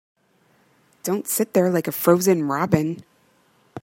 [1.03, 3.03] Don't sit there like a frozen robin.